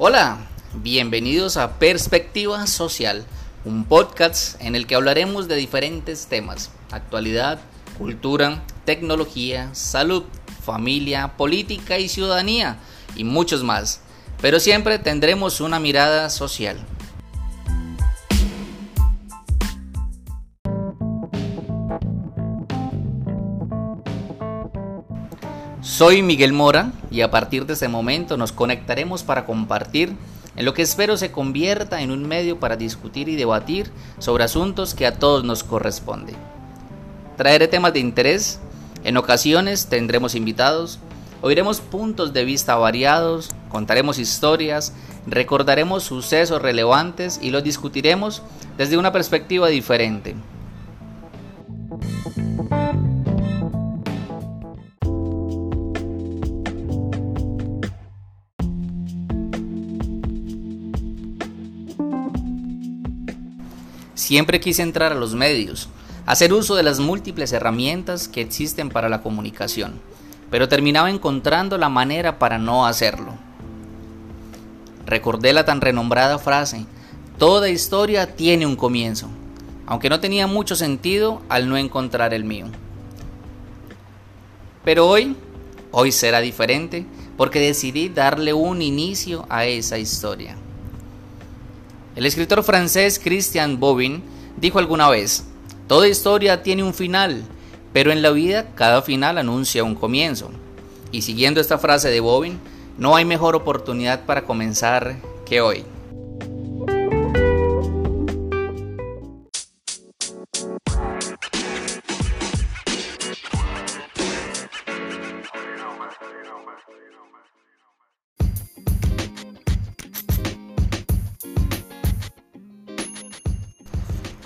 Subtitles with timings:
[0.00, 0.38] Hola,
[0.74, 3.26] bienvenidos a Perspectiva Social,
[3.64, 7.58] un podcast en el que hablaremos de diferentes temas, actualidad,
[7.98, 10.22] cultura, tecnología, salud,
[10.64, 12.78] familia, política y ciudadanía
[13.16, 14.00] y muchos más,
[14.40, 16.78] pero siempre tendremos una mirada social.
[25.80, 30.12] Soy Miguel Mora y a partir de este momento nos conectaremos para compartir
[30.56, 34.94] en lo que espero se convierta en un medio para discutir y debatir sobre asuntos
[34.94, 36.34] que a todos nos corresponde.
[37.36, 38.58] Traeré temas de interés,
[39.04, 40.98] en ocasiones tendremos invitados,
[41.42, 44.92] oiremos puntos de vista variados, contaremos historias,
[45.28, 48.42] recordaremos sucesos relevantes y los discutiremos
[48.76, 50.34] desde una perspectiva diferente.
[64.18, 65.88] Siempre quise entrar a los medios,
[66.26, 70.00] hacer uso de las múltiples herramientas que existen para la comunicación,
[70.50, 73.34] pero terminaba encontrando la manera para no hacerlo.
[75.06, 76.84] Recordé la tan renombrada frase,
[77.38, 79.28] toda historia tiene un comienzo,
[79.86, 82.66] aunque no tenía mucho sentido al no encontrar el mío.
[84.84, 85.36] Pero hoy,
[85.92, 90.56] hoy será diferente porque decidí darle un inicio a esa historia.
[92.18, 94.24] El escritor francés Christian Bobin
[94.56, 95.44] dijo alguna vez,
[95.86, 97.44] toda historia tiene un final,
[97.92, 100.50] pero en la vida cada final anuncia un comienzo.
[101.12, 102.58] Y siguiendo esta frase de Bobin,
[102.98, 105.14] no hay mejor oportunidad para comenzar
[105.46, 105.84] que hoy.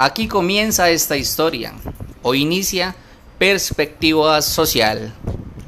[0.00, 1.74] Aquí comienza esta historia,
[2.22, 2.94] o inicia
[3.36, 5.12] Perspectiva Social.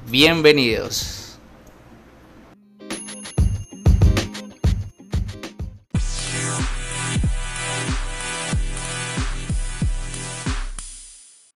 [0.09, 1.20] Bienvenidos.